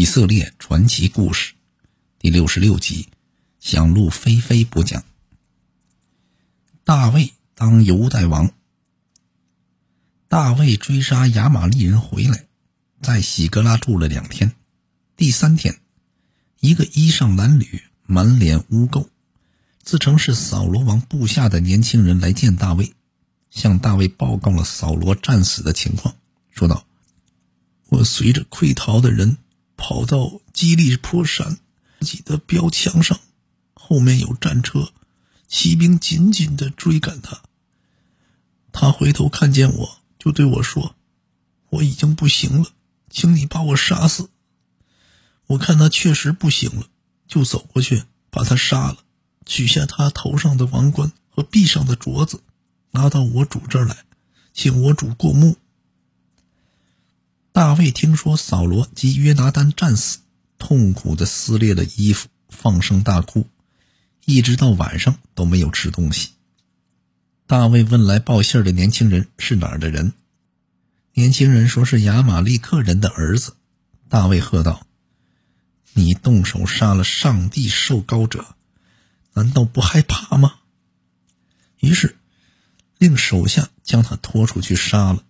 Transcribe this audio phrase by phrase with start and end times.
[0.00, 1.52] 以色列传奇故事
[2.18, 3.06] 第六十六集，
[3.60, 5.04] 响路飞飞播讲。
[6.84, 8.50] 大卫当犹大王。
[10.26, 12.46] 大卫追杀亚玛利人回来，
[13.02, 14.50] 在喜格拉住了两天。
[15.18, 15.78] 第三天，
[16.60, 19.06] 一个衣裳褴褛、满脸污垢、
[19.82, 22.94] 自称是扫罗王部下的年轻人来见大卫，
[23.50, 26.16] 向大卫报告了扫罗战死的情况，
[26.50, 26.86] 说道
[27.90, 29.36] ：“我随着溃逃的人。”
[29.80, 31.58] 跑到基利坡山
[32.00, 33.18] 自己的标墙上，
[33.72, 34.92] 后面有战车，
[35.48, 37.40] 骑兵紧紧的追赶他。
[38.72, 40.94] 他回头看见我，就对我说
[41.70, 42.68] ：“我已经不行了，
[43.08, 44.28] 请你把我杀死。”
[45.48, 46.86] 我看他确实不行了，
[47.26, 48.98] 就走过去把他杀了，
[49.46, 52.42] 取下他头上的王冠和臂上的镯子，
[52.90, 54.04] 拿到我主这儿来，
[54.52, 55.56] 请我主过目。
[57.60, 60.20] 大卫听说扫罗及约拿丹战死，
[60.56, 63.46] 痛苦的撕裂了衣服，放声大哭，
[64.24, 66.30] 一直到晚上都没有吃东西。
[67.46, 70.14] 大卫问来报信的年轻人是哪儿的人，
[71.12, 73.52] 年轻人说是亚玛利克人的儿子。
[74.08, 74.86] 大卫喝道
[75.92, 78.56] ：“你动手杀了上帝受膏者，
[79.34, 80.54] 难道不害怕吗？”
[81.80, 82.16] 于是，
[82.96, 85.22] 令手下将他拖出去杀了。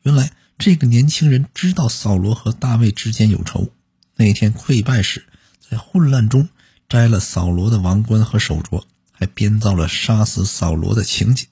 [0.00, 0.32] 原来。
[0.60, 3.72] 这个年轻人知道扫罗和大卫之间有仇，
[4.16, 5.24] 那天溃败时，
[5.58, 6.50] 在混乱中
[6.86, 11.48] 摘了扫罗的王冠和手镯，还编造了杀死扫罗的情景，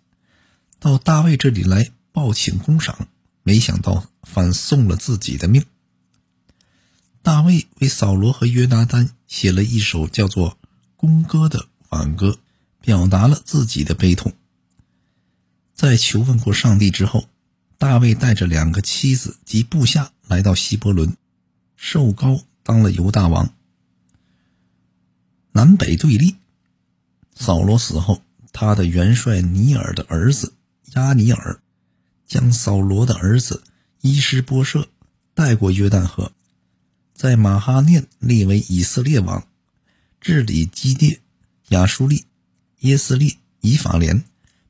[0.79, 3.09] 到大卫这里来报请功赏，
[3.43, 5.65] 没想到反送了自己的命。
[7.23, 10.51] 大卫为扫罗和约拿丹写了一首叫做
[10.97, 12.39] 《公歌》的挽歌，
[12.83, 14.35] 表达了自己的悲痛。
[15.75, 17.25] 在求问过上帝之后。
[17.79, 21.17] 大卫带着两个妻子及部下来到希伯伦，
[21.77, 23.55] 受高当了犹大王。
[25.53, 26.35] 南北对立。
[27.37, 28.21] 扫罗死后，
[28.53, 30.55] 他的元帅尼尔的儿子
[30.95, 31.61] 亚尼尔，
[32.27, 33.63] 将扫罗的儿子
[34.01, 34.89] 伊施波设
[35.35, 36.33] 带过约旦河，
[37.15, 39.47] 在马哈念立为以色列王，
[40.21, 41.21] 治理基列、
[41.69, 42.25] 亚舒利、
[42.81, 44.25] 耶斯利、以法莲、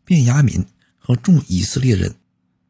[0.04, 0.66] 便雅敏
[0.98, 2.14] 和众以色列人。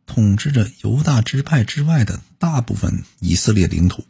[0.08, 4.04] 统治着犹大支派之外的大部分以色列领土，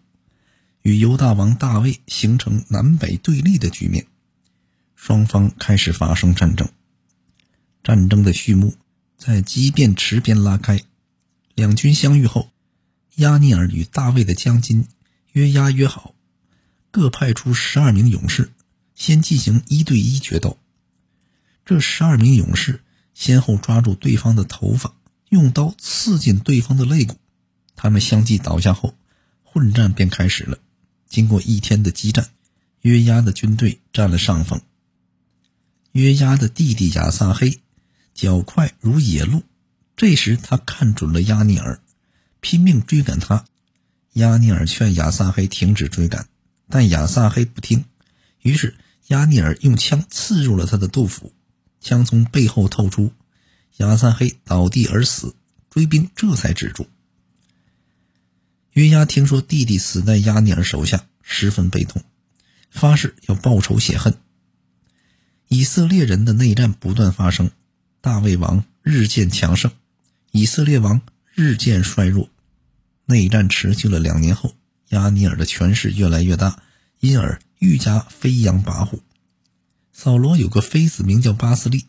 [0.80, 4.06] 与犹大王大卫形成南北对立的局面，
[4.94, 6.66] 双方开始发生战争。
[7.82, 8.74] 战争的序幕
[9.18, 10.80] 在基变池边拉开，
[11.54, 12.50] 两军相遇后，
[13.16, 14.86] 亚尼尔与大卫的将军
[15.32, 16.14] 约押约好，
[16.90, 18.52] 各派出十二名勇士，
[18.94, 20.58] 先进行一对一决斗。
[21.66, 22.82] 这十二名勇士
[23.14, 24.94] 先后抓住对方的头发。
[25.28, 27.16] 用刀刺进对方的肋骨，
[27.76, 28.94] 他们相继倒下后，
[29.42, 30.58] 混战便开始了。
[31.08, 32.30] 经过一天的激战，
[32.80, 34.60] 约押的军队占了上风。
[35.92, 37.60] 约押的弟弟亚撒黑
[38.14, 39.42] 脚快如野鹿，
[39.96, 41.80] 这时他看准了亚尼尔，
[42.40, 43.44] 拼命追赶他。
[44.14, 46.28] 亚尼尔劝亚撒黑停止追赶，
[46.68, 47.84] 但亚撒黑不听。
[48.42, 48.76] 于是
[49.08, 51.32] 亚尼尔用枪刺入了他的肚腹，
[51.80, 53.12] 枪从背后透出。
[53.76, 55.36] 亚撒黑倒地而死，
[55.70, 56.88] 追兵这才止住。
[58.72, 62.02] 约押听说弟弟死在亚尼尔手下，十分悲痛，
[62.70, 64.14] 发誓要报仇雪恨。
[65.48, 67.50] 以色列人的内战不断发生，
[68.00, 69.72] 大卫王日渐强盛，
[70.30, 71.00] 以色列王
[71.34, 72.30] 日渐衰弱。
[73.06, 74.54] 内战持续了两年后，
[74.90, 76.62] 亚尼尔的权势越来越大，
[77.00, 79.00] 因而愈加飞扬跋扈。
[79.92, 81.86] 扫罗有个妃子，名叫巴斯利。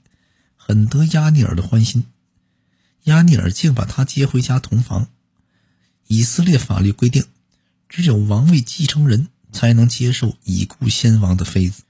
[0.70, 2.06] 很得亚尼尔的欢心，
[3.06, 5.10] 亚尼尔竟把他接回家同房。
[6.06, 7.26] 以色列法律规定，
[7.88, 11.82] 只有王位继承人才能接受已故先王的妃子。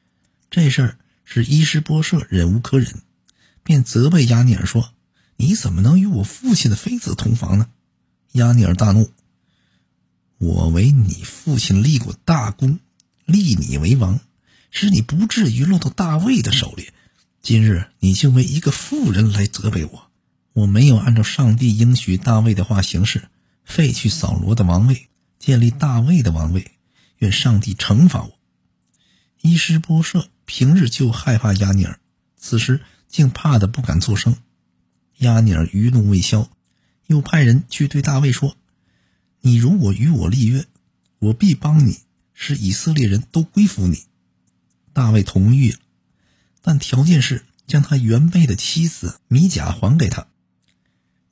[0.50, 3.02] 这事儿使伊施波设忍无可忍，
[3.64, 4.94] 便责备亚尼尔说
[5.36, 7.68] ：“你怎么能与我父亲的妃子同房呢？”
[8.32, 9.12] 亚尼尔大怒
[10.40, 12.80] ：“我为你父亲立过大功，
[13.26, 14.22] 立你为王，
[14.72, 16.92] 使你不至于落到大卫的手里。”
[17.42, 20.12] 今日你竟为一个妇人来责备我，
[20.54, 23.30] 我没有按照上帝应许大卫的话行事，
[23.64, 25.08] 废去扫罗的王位，
[25.40, 26.72] 建立大卫的王位，
[27.20, 28.40] 愿上帝惩罚我。
[29.42, 32.00] 伊施波设平日就害怕亚尼尔，
[32.36, 34.36] 此时竟怕得不敢作声。
[35.20, 36.50] 亚尼尔余怒未消，
[37.08, 38.58] 又派人去对大卫说
[39.42, 40.66] ：“你如果与我立约，
[41.20, 42.00] 我必帮你，
[42.34, 44.04] 使以色列人都归服你。”
[44.94, 45.80] 大卫同意了。
[46.62, 50.28] 但条件是将他原配的妻子米甲还给他。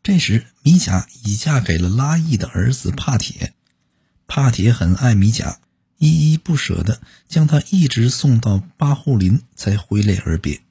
[0.04, 3.54] 这时，米甲已嫁给了拉义的儿子帕铁。
[4.26, 5.60] 帕铁很爱米甲，
[5.98, 10.62] 依依不舍地将他一直送到巴户林，才挥泪而别。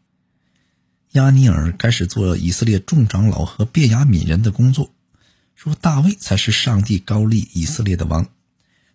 [1.13, 4.95] 亚尼尔开始做以色列众长老和便雅悯人的工作，
[5.55, 8.31] 说大卫才是上帝高立以色列的王，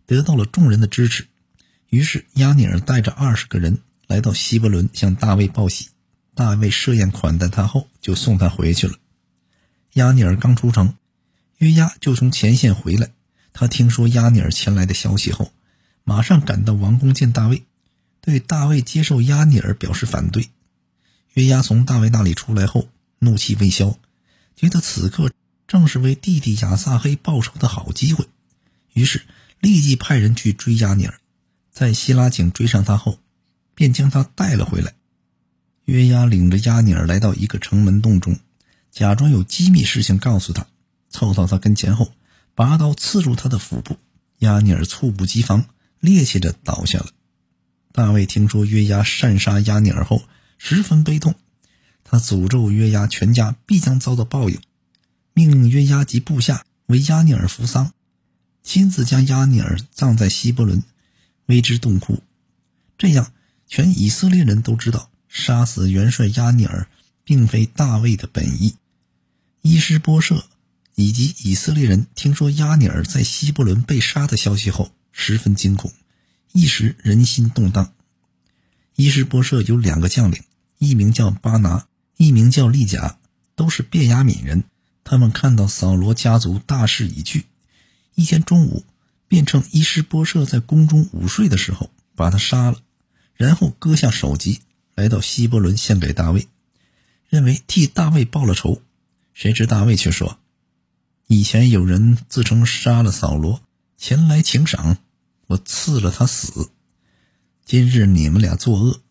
[0.06, 1.28] 得到了众人的支持。
[1.90, 3.80] 于是亚尼尔带着二十个人
[4.12, 5.88] 来到希伯伦向大卫报喜，
[6.36, 8.96] 大卫设宴款待他后，就送他回去了。
[9.94, 10.96] 亚尼尔刚出城，
[11.60, 13.10] 约押就从前线回来，
[13.54, 15.54] 他听说亚尼尔前来的消息后。
[16.04, 17.64] 马上赶到王宫见大卫，
[18.20, 20.50] 对大卫接受亚尼尔表示反对。
[21.36, 23.98] 约押从大卫那里出来后，怒气未消，
[24.58, 25.32] 觉得此刻
[25.70, 28.26] 正是为弟弟亚撒黑报仇的好机会，
[28.92, 29.22] 于是
[29.62, 31.18] 立即派人去追亚尼尔。
[31.72, 33.18] 在希拉井追上他后，
[33.76, 34.94] 便将他带了回来。
[35.86, 38.40] 约押领着亚尼尔来到一个城门洞中，
[38.92, 40.68] 假装有机密事情告诉他，
[41.10, 42.14] 凑到他跟前后，
[42.56, 43.98] 拔刀刺入他的腹部。
[44.40, 45.66] 亚尼尔猝不及防。
[46.02, 47.12] 趔趄着倒下了。
[47.92, 50.24] 大卫听说约押擅杀亚尼尔后，
[50.58, 51.36] 十分悲痛，
[52.04, 54.60] 他诅咒约押全家必将遭到报应，
[55.36, 57.94] 命约押及部下为亚尼尔扶丧，
[58.64, 60.82] 亲自将亚尼尔葬在希伯伦，
[61.46, 62.24] 为之洞窟。
[62.98, 63.32] 这样，
[63.72, 66.88] 全以色列人都知道杀死元帅亚尼尔
[67.24, 68.76] 并非大卫的本意。
[69.62, 70.44] 伊施波设
[70.96, 74.92] 以及以色列人听说亚尼尔在希伯伦被杀的消息后。
[75.14, 75.92] 十分惊恐，
[76.54, 77.94] 一时人心动荡。
[78.96, 80.42] 伊什波设有两个将领，
[80.78, 81.86] 一名叫巴拿，
[82.16, 83.20] 一名叫利甲，
[83.54, 84.64] 都是便雅悯人。
[85.04, 87.46] 他们看到扫罗家族大势已去，
[88.16, 88.86] 一天中午
[89.28, 92.80] 便趁伊什波设在宫中午睡的时候把他杀了，
[93.42, 94.62] 然后割下首级，
[94.94, 96.48] 来到希伯伦献给大卫，
[97.28, 98.84] 认为替大卫报了仇。
[99.34, 100.38] 谁知大卫却说
[101.26, 103.64] ：“以前有人自称杀了扫罗。”
[103.98, 105.00] 前来请赏，
[105.48, 106.70] 我赐了他死。
[107.66, 109.02] 今日你们俩作恶，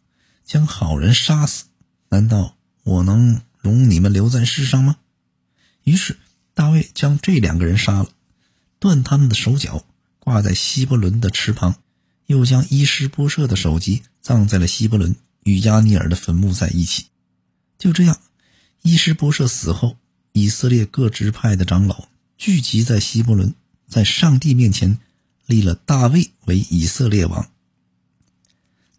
[0.44, 1.64] 将好人杀死，
[2.10, 4.98] 难道我能容你们留在世上吗？
[5.82, 6.16] 于是
[6.54, 8.10] 大卫将这两个人杀了，
[8.78, 9.84] 断他们的手脚，
[10.20, 11.82] 挂在希伯伦的池旁，
[12.30, 17.06] 又将伊施波设的首级葬在了希伯伦与亚尼尔的坟墓在一起。
[17.76, 18.20] 就这样，
[18.82, 19.96] 伊施波设死后，
[20.30, 22.06] 以色列各支派的长老
[22.38, 23.56] 聚集在希伯伦。
[23.88, 25.00] 在上帝面前
[25.46, 27.50] 立了大卫为以色列王。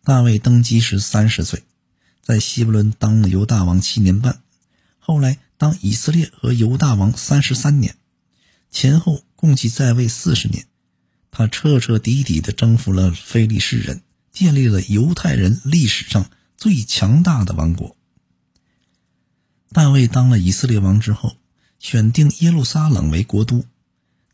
[0.03, 1.63] 大卫登基时三十岁，
[2.21, 4.41] 在希伯伦当了犹大王七年半，
[4.99, 7.95] 后来当以色列和犹大王三十三年，
[8.69, 10.65] 前后共计在位四十年。
[11.31, 17.95] 他彻彻底底地征服了非利士人，建立了犹太人历史上最强大的王国。
[19.71, 21.37] 大卫当了以色列王之后，
[21.79, 23.65] 选定耶路撒冷为国都。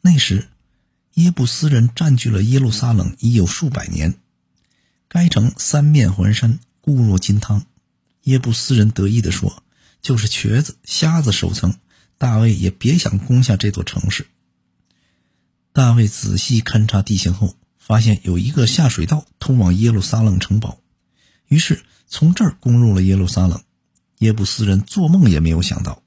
[0.02, 0.48] 那时，
[1.14, 4.16] 耶布斯人占据了耶路撒冷已有数百年，
[5.08, 7.66] 该城三面环山，固若金汤。
[8.24, 9.64] 耶布斯人得意地说
[10.02, 11.76] ：“就是瘸子、瞎子守城，
[12.18, 14.28] 大卫也别想攻下这座城市。”
[15.78, 20.80] 大卫仔细勘察地形后，发现有一个下水道通往耶路撒冷城堡，
[21.50, 23.62] 于是从这儿攻入了耶路撒冷。
[24.18, 26.02] 耶布斯人做梦也没有想到，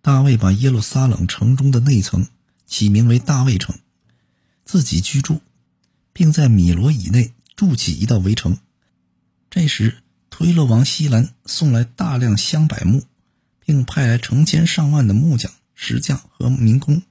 [0.00, 2.28] 大卫把耶路撒冷城中的内层。
[2.64, 3.74] 起名为大卫城，
[4.64, 5.40] 自己居住，
[6.12, 8.58] 并在米罗以内筑起一道围城。
[9.50, 9.96] 这时，
[10.30, 13.02] 推罗王西兰送来大量香柏木，
[13.58, 17.02] 并派来成千上万的木匠、石匠和民工，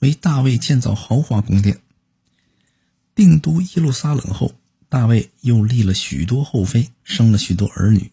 [0.00, 1.80] 为大卫建造豪华宫殿。
[3.14, 4.54] 定都耶路撒冷后，
[4.88, 8.10] 大卫又立了许多后妃，生了许多儿女。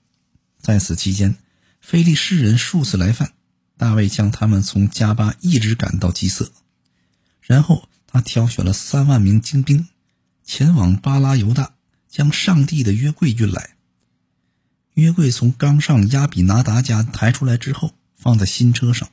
[0.60, 1.38] 在此期间，
[1.80, 3.34] 非利士人数次来犯，
[3.78, 6.52] 大卫将他们从加巴一直赶到基色。
[7.42, 9.88] 然后他挑选了三万名精兵，
[10.44, 11.74] 前往巴拉犹大，
[12.08, 13.72] 将上帝的约柜运来。
[14.94, 19.10] 约柜从刚上亚比拿达家抬出来之后，放在新车上。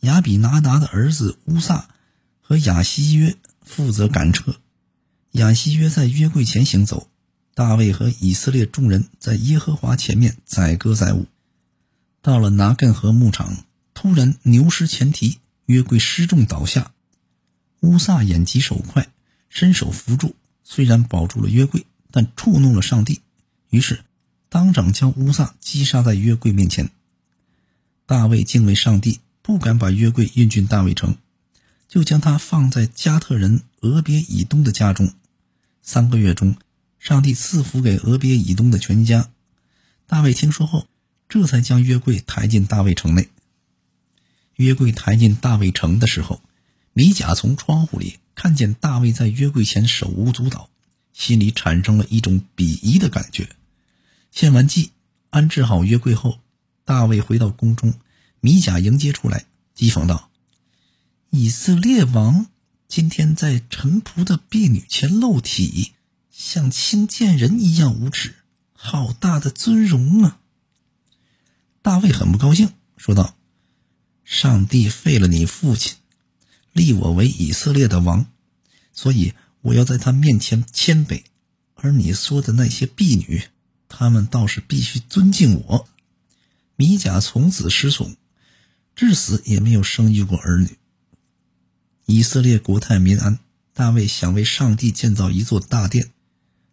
[0.00, 1.88] 亚比拿达的儿子乌萨
[2.40, 4.56] 和亚西约负责赶车。
[5.32, 7.10] 亚西约在约柜前行走，
[7.54, 11.26] 大卫和以色列众人在耶和华前面载歌载舞。
[12.22, 13.64] 到了拿艮河牧场，
[13.94, 16.92] 突然牛失前蹄，约柜失重倒下。
[17.80, 19.08] 乌萨眼疾手快，
[19.48, 23.20] 伸手扶住，虽然保住了约柜，但触怒了上帝，
[23.70, 24.04] 于是
[24.48, 26.90] 当场将乌萨击杀在约柜面前。
[28.06, 31.16] 大卫敬畏上帝，不敢把约柜运进大卫城，
[31.88, 35.14] 就将它放在加特人俄别以东的家中。
[35.80, 36.54] 三个月中，
[36.98, 39.30] 上帝赐福给俄别以东的全家。
[40.06, 40.86] 大卫听说后，
[41.30, 43.30] 这才将约柜抬进大卫城内。
[44.56, 46.42] 约柜抬进大卫城的时候。
[46.92, 50.68] 米甲从窗户里看见大卫在约柜前手舞足蹈，
[51.14, 53.48] 心里产生了一种鄙夷的感觉。
[54.30, 54.90] 献完祭，
[55.30, 56.40] 安置好约柜后，
[56.84, 57.94] 大卫回到宫中，
[58.40, 60.30] 米甲迎接出来，讥讽道
[61.30, 62.46] ：“以色列王
[62.86, 65.92] 今天在臣仆的婢女前露体，
[66.30, 68.36] 像轻贱人一样无耻，
[68.72, 70.40] 好大的尊荣啊！”
[71.82, 73.36] 大卫很不高兴，说道
[74.24, 75.96] ：“上帝废了你父亲，
[76.72, 78.26] 立我为以色列的王，
[78.92, 81.24] 所以我要在他面前谦卑，
[81.74, 83.44] 而你说的那些婢女。”
[83.90, 85.88] 他们倒是必须尊敬我。
[86.76, 88.16] 米甲从此失宠，
[88.98, 90.76] 至死也没有生育过儿女。
[92.06, 93.38] 以色列国泰民安。
[93.72, 96.10] 大卫想为上帝建造一座大殿，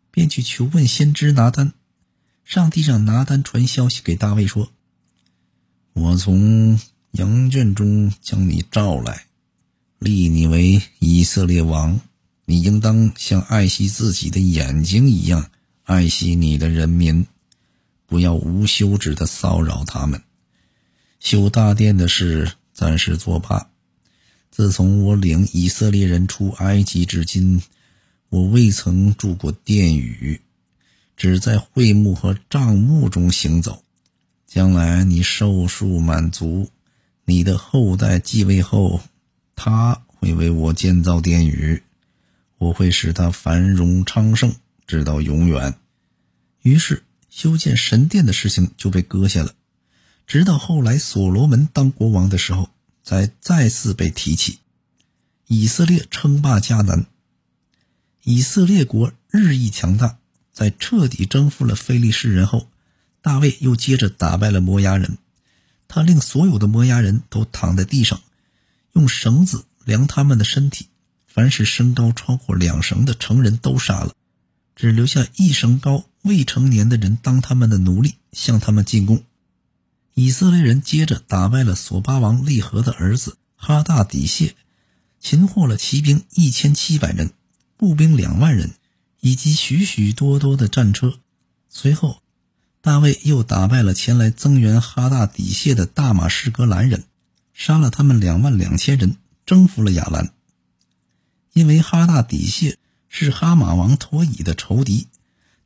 [0.10, 1.74] 便去求问先知拿丹。
[2.44, 4.72] 上帝让拿丹传消息给大卫说
[5.94, 6.79] ：“我从
[7.12, 9.27] 羊圈中将你召来，
[10.00, 12.01] 立你为以色列王。
[12.46, 15.51] 你应当像爱惜自己的眼睛一样。”
[15.86, 17.27] 爱惜你的人民，
[18.08, 20.24] 不要无休止的骚扰他们。
[21.25, 23.72] 修大殿的事暂时作罢。
[24.51, 27.63] 自从我领以色列人出埃及至今，
[28.29, 30.39] 我未曾住过殿宇，
[31.17, 33.84] 只在会幕和帐幕中行走。
[34.46, 36.70] 将来你寿数满足，
[37.25, 39.01] 你的后代继位后，
[39.55, 41.82] 他会为我建造殿宇，
[42.60, 44.53] 我会使他繁荣昌盛。
[44.86, 45.74] 直到永远。
[46.62, 47.01] 于是
[47.32, 49.55] 修建神殿的事情就被搁下了，
[50.27, 52.70] 直到后来所罗门当国王的时候，
[53.03, 54.60] 才再次被提起。
[55.48, 57.05] 以色列称霸迦南，
[58.24, 60.17] 以色列国日益强大。
[60.51, 62.70] 在彻底征服了非利士人后，
[63.22, 65.17] 大卫又接着打败了摩押人。
[65.88, 68.22] 他令所有的摩押人都躺在地上，
[68.94, 70.88] 用绳子量他们的身体，
[71.27, 74.13] 凡是身高超过两绳的成人都杀了。
[74.77, 79.24] 只留下一绳高未成年的人当他们的奴隶，向他们进攻。
[80.16, 84.56] 以色列人接着打败了索巴王利和的儿子哈大底谢，
[85.20, 87.32] 擒获了骑兵一千七百人，
[87.78, 88.72] 步兵两万人，
[89.20, 91.20] 以及许许多多的战车。
[91.70, 92.22] 随后，
[92.82, 97.04] 大卫又打败了前来增援哈大底谢的大马士革兰人，
[97.54, 100.32] 杀了他们两万两千人，征服了亚兰。
[101.54, 102.80] 因为哈大底谢。
[103.18, 105.08] 是哈马王陀以的仇敌。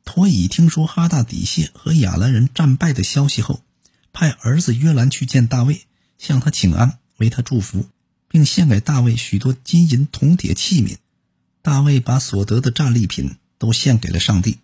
[0.04, 3.60] 陀以听说哈大底谢和亚兰人战败的消息后，
[4.12, 5.86] 派儿子约兰去见大卫，
[6.18, 7.88] 向他请安，为他祝福，
[8.28, 10.96] 并献给大卫许多金银铜铁器皿。
[11.62, 14.58] 大卫把所得的战利品都献给了上帝。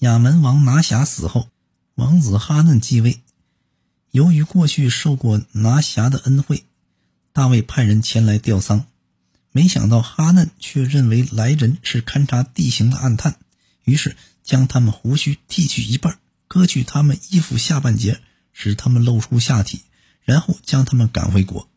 [0.00, 1.48] 亚门王拿辖死后，
[1.94, 3.20] 王子哈嫩继位。
[4.10, 6.64] 由于过去受过拿辖的恩惠，
[7.32, 8.86] 大卫派人前来吊丧。
[9.50, 13.36] 没想到哈嫩却认为来人是勘察地形的暗探，
[13.84, 16.18] 于是将他们胡须剃去一半，
[16.54, 18.20] 割去他们衣服下半截，
[18.52, 19.80] 使他们露出下体，
[20.22, 21.68] 然后将他们赶回国。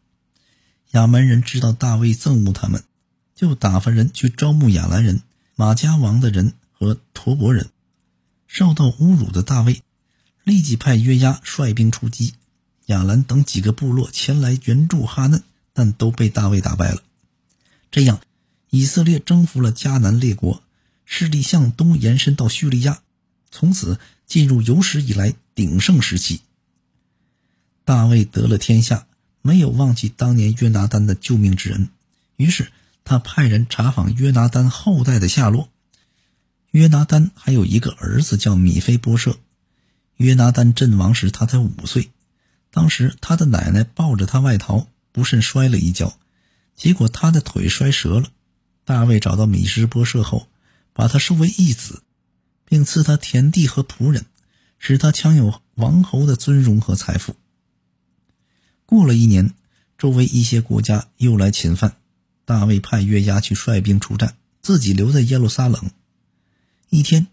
[0.92, 2.84] 亚门人知道大卫憎恶他们，
[3.34, 5.24] 就打发人去招募亚兰人、
[5.56, 7.72] 马加王的人和陀伯人。
[8.46, 9.82] 受到侮辱的大卫
[10.44, 12.36] 立即派约押率兵出击，
[12.86, 15.42] 亚兰等几个部落前来援助哈嫩，
[15.74, 17.02] 但都被大卫打败了。
[17.90, 18.22] 这样，
[18.70, 20.62] 以色列征服了迦南列国，
[21.04, 23.02] 势力向东延伸到叙利亚，
[23.52, 26.42] 从此进入有史以来鼎盛时期。
[27.86, 29.08] 大卫得了天下，
[29.42, 31.90] 没有忘记当年约拿丹的救命之恩，
[32.36, 32.72] 于是
[33.04, 35.70] 他派人查访约拿丹后代的下落。
[36.72, 39.38] 约拿丹还有一个儿子叫米菲波设。
[40.18, 42.12] 约拿丹阵亡时，他才五岁，
[42.72, 46.20] 当时他的奶奶抱着他外逃，不慎摔了一跤。
[46.76, 48.30] 结果他的腿摔折了。
[48.84, 50.48] 大卫找到米什波舍后，
[50.94, 52.04] 把他收为义子，
[52.70, 54.26] 并赐他田地和仆人，
[54.78, 57.38] 使他享有王侯的尊荣和财富。
[58.86, 59.54] 过了一年，
[59.98, 61.96] 周围一些国家又来侵犯，
[62.44, 65.90] 大卫派约押去率兵出战，自己留在耶路撒冷。
[66.90, 67.28] 一天，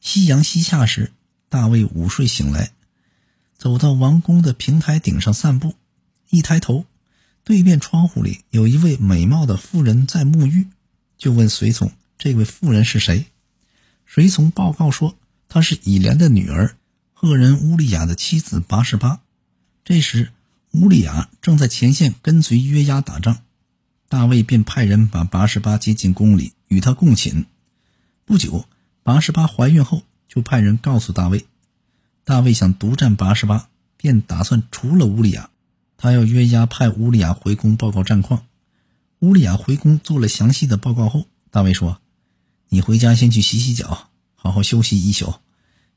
[0.00, 1.12] 夕阳西下时，
[1.50, 2.72] 大卫午睡醒来，
[3.58, 5.74] 走到王宫的平台顶上散步，
[6.30, 6.86] 一抬头。
[7.44, 10.66] 对面窗户里有一位美貌的妇人在沐浴，
[11.16, 13.26] 就问随从：“这位妇人是谁？”
[14.10, 15.16] 随从报告说
[15.50, 16.76] ：“她是以莲的女儿，
[17.12, 19.20] 赫人乌利亚的妻子八十八。”
[19.84, 20.32] 这时，
[20.72, 23.42] 乌利亚正在前线跟随约押打仗，
[24.08, 27.44] 大卫便派人把八十八接进宫里，与他共寝。
[28.24, 28.64] 不久，
[29.02, 31.44] 八十八怀孕后，就派人告诉大卫。
[32.24, 35.50] 大卫想独占八十八，便打算除了乌利亚。
[35.98, 38.46] 他要约押派乌利亚回宫报告战况。
[39.18, 42.00] 乌利亚回宫做了详细的报告后，大卫说
[42.68, 45.40] ：“你回家先去洗洗脚，好好休息一宿，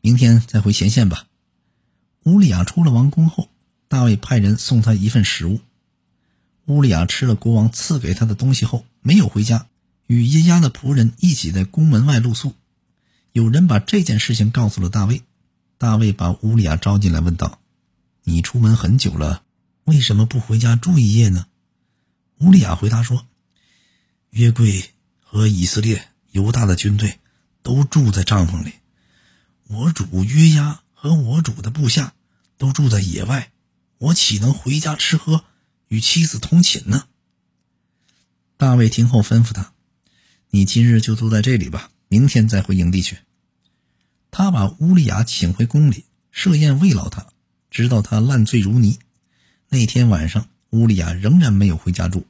[0.02, 1.28] 明天再回前线吧。
[2.24, 3.50] 乌利亚出了王宫后，
[3.88, 5.60] 大卫派人送他一份食物。
[6.66, 9.68] 乌利亚吃了国王赐给他的东西后，没有回家，
[10.08, 12.54] 与耶押的仆人一起在宫门外露宿。
[13.34, 15.24] 有人把这件事情告诉了大卫，
[15.78, 17.60] 大卫把乌利亚招进来，问道
[18.24, 19.44] ：“你出门很久了，
[19.86, 21.48] 为什么不回家住一夜呢？”
[22.40, 23.26] 乌利亚回答说
[24.32, 27.20] ：“约柜和以色列、犹大的军队
[27.62, 28.74] 都住在帐篷里，
[29.68, 32.14] 我主约押和我主的部下
[32.58, 33.52] 都住在野外，
[33.98, 35.46] 我岂能回家吃喝？”
[35.92, 37.06] 与妻子同寝呢。
[38.56, 39.74] 大卫听后吩咐他
[40.52, 43.18] ：“你今日就住在这里吧，明天再回营地去。”
[44.32, 47.28] 他把乌利亚请回宫里设宴慰劳他，
[47.70, 49.00] 直到他烂醉如泥。
[49.68, 52.26] 那天晚上，乌利亚仍然没有回家住。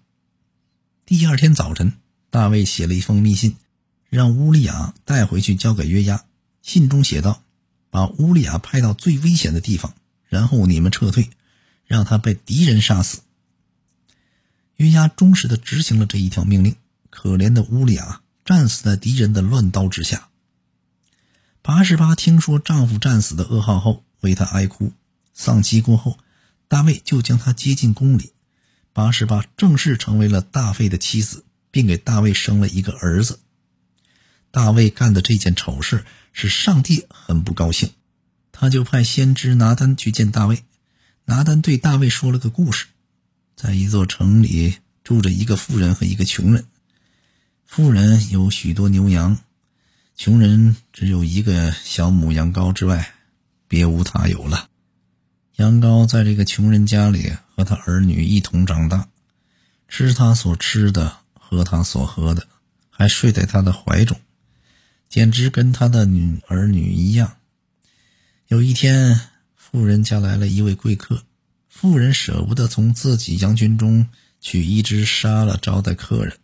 [1.05, 1.93] 第二天早晨，
[2.31, 3.57] 大卫写了一封密信，
[4.11, 6.25] 让乌利亚带回去交给约押。
[6.61, 7.43] 信中写道
[7.89, 9.95] ：“把乌利亚派到最危险的地方，
[10.27, 11.29] 然后你们撤退，
[11.87, 13.21] 让他被敌人杀死。”
[14.75, 16.75] 约押忠实地执行了这一条命令。
[17.09, 20.27] 可怜的乌利亚战死在敌人的乱刀之下。
[21.61, 24.91] 八十八听说丈夫战死的噩耗后，为他哀哭。
[25.33, 26.17] 丧妻过后，
[26.67, 28.33] 大卫就将她接进宫里。
[28.91, 33.39] 八十八正式成为了大卫的妻子，并给大卫生了一个儿子。
[34.51, 37.91] 大卫干的这件丑事使上帝很不高兴，
[38.51, 40.63] 他就派先知拿丹去见大卫。
[41.25, 42.87] 拿丹对大卫说了个故事。
[43.55, 46.65] 在一座城里住着一个富人和一个穷人。
[47.65, 49.37] 富人有许多牛羊，
[50.15, 53.13] 穷人只有一个小母羊羔之外，
[53.67, 54.67] 别无他有了。
[55.57, 59.07] 羊羔在这个穷人家里和他儿女一同长大，
[59.87, 62.47] 吃他所吃的，喝他所喝的，
[62.89, 64.19] 还睡在他的怀中，
[65.11, 67.35] 简直跟他的女儿女一样。
[68.47, 69.19] 有一天，
[69.57, 71.25] 富人家来了一位贵客。
[71.67, 74.07] 富人舍不得从自己羊群中
[74.39, 76.37] 取一只杀了招待客人，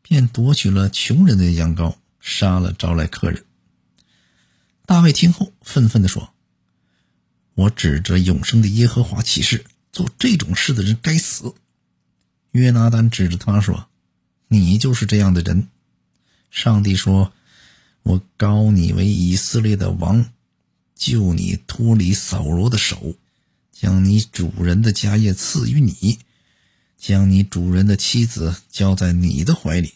[0.00, 3.44] 便夺取了穷人的羊羔，杀了招来客人。
[4.86, 6.32] 大卫听后愤愤地说
[7.52, 9.62] ：“我指着永生的耶和华起誓，
[9.92, 11.54] 做这种事的人该死。”
[12.52, 13.88] 约拿丹指着他说
[14.48, 15.68] ：“你就是这样的人。”
[16.50, 17.34] 上帝说
[18.06, 20.24] ：“我高你为以色列的王，
[20.94, 23.16] 救你脱离扫罗的手。”
[23.72, 26.18] 将你主人的家业赐予你，
[26.96, 29.92] 将你主人的妻子交在你的怀里，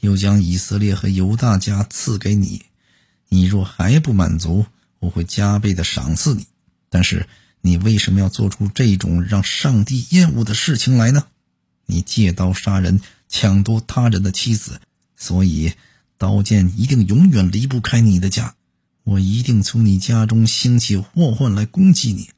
[0.00, 2.62] 又将以色列和犹大家赐给你。
[3.28, 4.64] 你若还不满足，
[5.00, 6.46] 我会加倍的赏赐你。
[6.88, 7.28] 但是
[7.60, 11.26] 你为什么要做出这种让上帝厌恶的事情来呢？
[11.84, 14.80] 你借刀杀人，抢夺他人的妻子，
[15.14, 15.74] 所以
[16.20, 18.54] 刀剑一定永远离不开你的家。
[19.04, 22.28] 我一定从你家中兴起祸患来攻击你。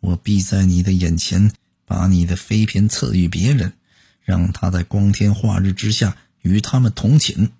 [0.00, 1.50] 我必在你的眼前
[1.86, 3.72] 把你的妃嫔赐予别人，
[4.20, 7.52] 让他在光天化日之下与他们同寝。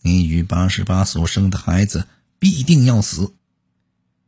[0.00, 2.06] 你与八十八所生的孩子
[2.38, 3.34] 必定要死。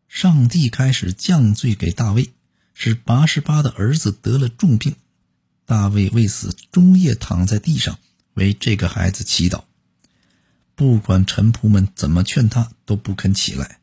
[0.08, 2.34] 上帝开始降罪给大卫，
[2.74, 4.94] 使八十八的儿子得了重病。
[5.64, 7.98] 大卫为此终夜躺在地上，
[8.34, 9.64] 为这个孩子祈祷。
[10.82, 13.78] 不管臣仆们怎么劝他，都不肯起来，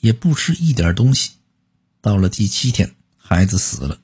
[0.00, 1.30] 也不吃一点东西。
[2.02, 2.94] 到了第七天。
[3.16, 3.98] 孩子死了，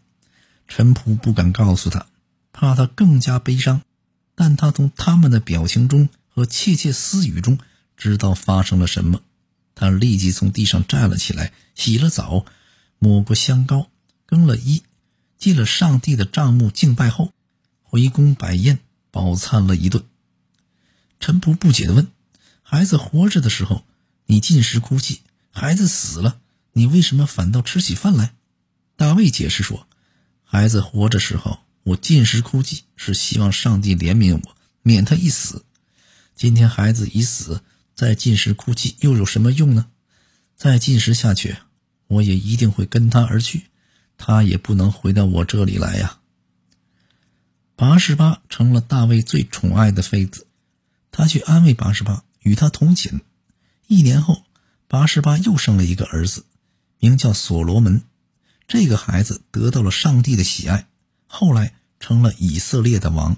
[0.67, 2.07] 陈仆不敢告诉他，
[2.51, 3.83] 怕他更加悲伤。
[4.35, 7.59] 但他从他们的表情中和窃窃私语中
[7.99, 9.21] 知道发生了什么。
[9.75, 12.47] 他立即从地上站了起来，洗了澡，
[12.99, 13.91] 抹过香膏，
[14.25, 14.83] 更了衣，
[15.37, 17.35] 进了上帝的帐幕敬拜后，
[17.83, 18.79] 回宫摆宴，
[19.11, 20.03] 饱餐了一顿。
[21.21, 22.09] 陈仆不解地问
[22.71, 23.87] ：“孩子活着的时候，
[24.27, 26.39] 你进食哭泣；孩子死了，
[26.75, 28.35] 你为什么反倒吃起饭来？”
[28.95, 29.89] 大卫解释说
[30.45, 35.65] ：“孩子活着时候，我进食哭泣，是希望上帝怜悯我，免他一死。
[36.35, 37.63] 今天孩子已死，
[37.95, 39.87] 再进食哭泣又有什么用呢？
[40.55, 41.57] 再进食下去，
[42.09, 43.69] 我也一定会跟他而去，
[44.19, 46.19] 他也不能回到我这里来呀。”
[47.75, 50.47] 八十八成了大卫最宠爱的妃子，
[51.11, 53.21] 他去安慰八十八，与他同寝。
[53.87, 54.45] 一年后，
[54.89, 56.45] 八十八又生了一个儿子，
[56.99, 58.03] 名叫所罗门。
[58.67, 60.87] 这个孩子得到了上帝的喜爱，
[61.27, 63.37] 后来成了以色列的王。